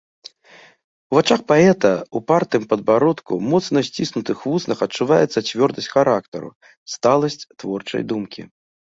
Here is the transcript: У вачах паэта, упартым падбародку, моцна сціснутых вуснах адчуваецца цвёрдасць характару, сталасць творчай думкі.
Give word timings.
У 1.13 1.15
вачах 1.17 1.41
паэта, 1.49 1.89
упартым 2.19 2.63
падбародку, 2.71 3.33
моцна 3.51 3.83
сціснутых 3.89 4.37
вуснах 4.47 4.79
адчуваецца 4.85 5.39
цвёрдасць 5.49 5.91
характару, 5.97 6.49
сталасць 6.95 7.39
творчай 7.65 8.01
думкі. 8.15 8.41